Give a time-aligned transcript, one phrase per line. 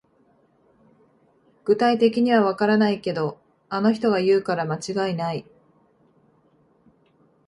[1.63, 5.45] 具体的にはわからないけど、あの人が言うから間違いない